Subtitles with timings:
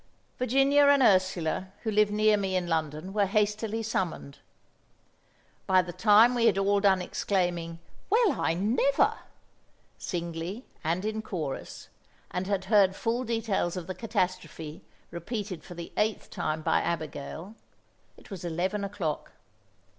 [0.39, 4.39] Virginia and Ursula, who live near me in London, were hastily summoned.
[5.67, 7.77] By the time we had all done exclaiming,
[8.09, 9.19] "Well, I never!"
[9.99, 11.87] singly and in chorus,
[12.31, 17.53] and had heard full details of the catastrophe repeated for the eighth time by Abigail,
[18.17, 19.33] it was eleven o'clock.